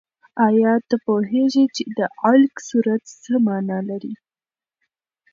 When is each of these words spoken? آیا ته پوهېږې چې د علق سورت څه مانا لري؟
آیا 0.47 0.73
ته 0.87 0.95
پوهېږې 1.05 1.65
چې 1.75 1.83
د 1.97 1.99
علق 2.27 2.53
سورت 2.69 3.03
څه 3.21 3.33
مانا 3.45 3.79
لري؟ 3.89 4.13